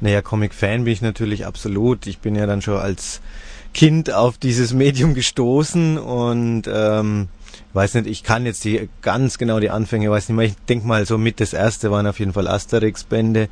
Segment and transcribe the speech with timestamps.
[0.00, 2.06] Naja, Comic-Fan bin ich natürlich absolut.
[2.06, 3.20] Ich bin ja dann schon als
[3.74, 7.28] Kind auf dieses Medium gestoßen und ähm,
[7.72, 10.46] weiß nicht, ich kann jetzt die ganz genau die Anfänge, weiß nicht mehr.
[10.46, 13.48] Ich denke mal so mit das erste waren auf jeden Fall Asterix-Bände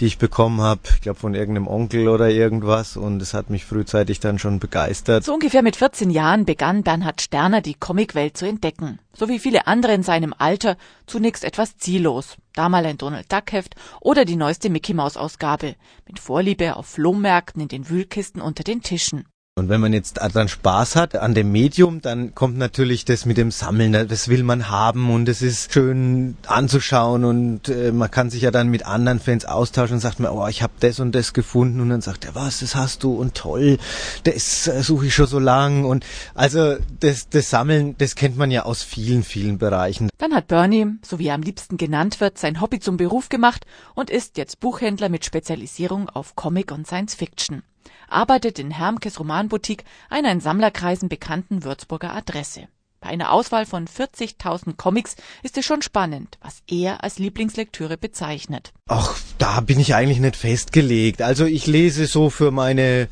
[0.00, 3.64] die ich bekommen habe, ich glaube von irgendeinem Onkel oder irgendwas und es hat mich
[3.64, 5.24] frühzeitig dann schon begeistert.
[5.24, 8.98] So ungefähr mit 14 Jahren begann Bernhard Sterner die Comicwelt zu entdecken.
[9.12, 10.76] So wie viele andere in seinem Alter
[11.06, 12.36] zunächst etwas ziellos.
[12.54, 15.74] Da mal ein Donald Duck Heft oder die neueste Mickey Maus Ausgabe
[16.06, 19.24] mit Vorliebe auf Flohmärkten in den Wühlkisten unter den Tischen.
[19.58, 23.36] Und wenn man jetzt dann Spaß hat an dem Medium, dann kommt natürlich das mit
[23.36, 28.30] dem Sammeln, das will man haben und es ist schön anzuschauen und äh, man kann
[28.30, 31.14] sich ja dann mit anderen Fans austauschen und sagt mir, oh, ich habe das und
[31.14, 31.80] das gefunden.
[31.80, 33.12] Und dann sagt er, was, das hast du?
[33.12, 33.78] Und toll,
[34.24, 35.84] das äh, suche ich schon so lang.
[35.84, 36.04] Und
[36.34, 40.08] also das, das Sammeln, das kennt man ja aus vielen, vielen Bereichen.
[40.18, 43.66] Dann hat Bernie, so wie er am liebsten genannt wird, sein Hobby zum Beruf gemacht
[43.94, 47.62] und ist jetzt Buchhändler mit Spezialisierung auf Comic und Science Fiction
[48.08, 52.68] arbeitet in Hermkes Romanboutique, einer in Sammlerkreisen bekannten Würzburger Adresse.
[53.00, 58.72] Bei einer Auswahl von 40.000 Comics ist es schon spannend, was er als Lieblingslektüre bezeichnet.
[58.88, 61.22] Ach, da bin ich eigentlich nicht festgelegt.
[61.22, 63.08] Also ich lese so für meine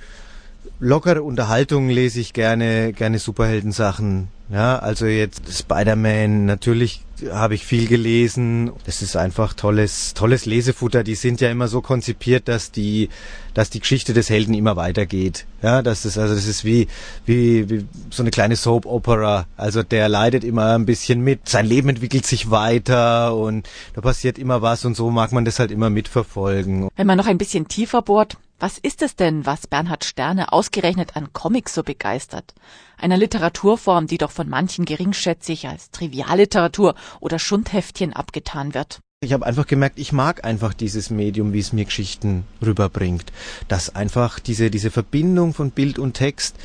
[0.80, 4.28] lockere Unterhaltung lese ich gerne gerne Superheldensachen.
[4.48, 8.70] Ja, also jetzt Spider-Man, natürlich habe ich viel gelesen.
[8.84, 11.02] Das ist einfach tolles, tolles Lesefutter.
[11.02, 13.08] Die sind ja immer so konzipiert, dass die,
[13.54, 15.46] dass die Geschichte des Helden immer weitergeht.
[15.62, 16.86] Ja, das ist also, das ist wie,
[17.24, 19.46] wie, wie so eine kleine Soap Opera.
[19.56, 21.48] Also der leidet immer ein bisschen mit.
[21.48, 25.58] Sein Leben entwickelt sich weiter und da passiert immer was und so mag man das
[25.58, 26.88] halt immer mitverfolgen.
[26.94, 31.16] Wenn man noch ein bisschen tiefer bohrt, was ist es denn, was Bernhard Sterne ausgerechnet
[31.16, 32.54] an Comics so begeistert?
[32.96, 39.00] Einer Literaturform, die doch von manchen geringschätzig als Trivialliteratur oder Schundheftchen abgetan wird.
[39.20, 43.32] Ich habe einfach gemerkt, ich mag einfach dieses Medium, wie es mir Geschichten rüberbringt.
[43.68, 46.56] Dass einfach diese, diese Verbindung von Bild und Text,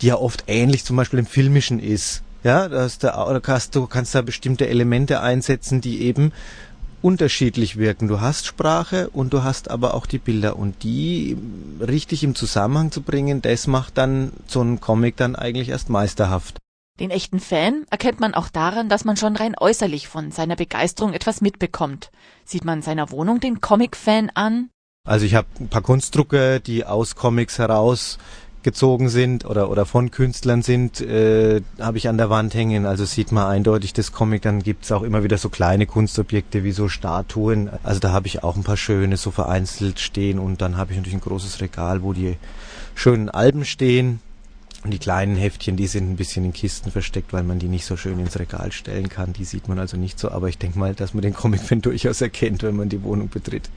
[0.00, 2.22] die ja oft ähnlich zum Beispiel im Filmischen ist.
[2.44, 6.32] Ja, dass da, kannst, du kannst da bestimmte Elemente einsetzen, die eben
[7.02, 8.08] unterschiedlich wirken.
[8.08, 11.36] Du hast Sprache und du hast aber auch die Bilder und die
[11.80, 16.58] richtig im Zusammenhang zu bringen, das macht dann so ein Comic dann eigentlich erst meisterhaft.
[17.00, 21.12] Den echten Fan erkennt man auch daran, dass man schon rein äußerlich von seiner Begeisterung
[21.12, 22.10] etwas mitbekommt.
[22.44, 24.70] Sieht man seiner Wohnung den Comic-Fan an?
[25.06, 28.18] Also ich habe ein paar Kunstdrucke, die aus Comics heraus
[28.68, 32.84] gezogen sind oder, oder von Künstlern sind, äh, habe ich an der Wand hängen.
[32.84, 34.42] Also sieht man eindeutig das Comic.
[34.42, 37.70] Dann gibt's auch immer wieder so kleine Kunstobjekte wie so Statuen.
[37.82, 40.98] Also da habe ich auch ein paar schöne so vereinzelt stehen und dann habe ich
[40.98, 42.36] natürlich ein großes Regal, wo die
[42.94, 44.20] schönen Alben stehen.
[44.84, 47.86] Und die kleinen Heftchen, die sind ein bisschen in Kisten versteckt, weil man die nicht
[47.86, 49.32] so schön ins Regal stellen kann.
[49.32, 50.30] Die sieht man also nicht so.
[50.30, 53.70] Aber ich denke mal, dass man den Comic-Fan durchaus erkennt, wenn man die Wohnung betritt.